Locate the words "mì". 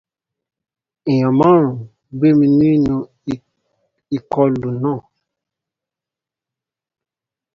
2.57-2.57